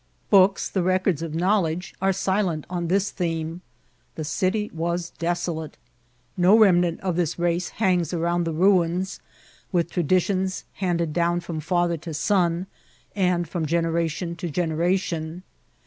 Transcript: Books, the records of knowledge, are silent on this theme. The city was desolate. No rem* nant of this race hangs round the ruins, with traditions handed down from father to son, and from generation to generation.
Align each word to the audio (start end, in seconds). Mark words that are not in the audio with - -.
Books, 0.31 0.67
the 0.67 0.81
records 0.81 1.21
of 1.21 1.35
knowledge, 1.35 1.93
are 2.01 2.11
silent 2.11 2.65
on 2.71 2.87
this 2.87 3.11
theme. 3.11 3.61
The 4.15 4.23
city 4.23 4.71
was 4.73 5.11
desolate. 5.11 5.77
No 6.35 6.57
rem* 6.57 6.81
nant 6.81 6.99
of 7.01 7.15
this 7.15 7.37
race 7.37 7.69
hangs 7.69 8.11
round 8.11 8.45
the 8.45 8.51
ruins, 8.51 9.19
with 9.71 9.91
traditions 9.91 10.65
handed 10.77 11.13
down 11.13 11.39
from 11.41 11.59
father 11.59 11.97
to 11.97 12.15
son, 12.15 12.65
and 13.15 13.47
from 13.47 13.67
generation 13.67 14.35
to 14.37 14.49
generation. 14.49 15.43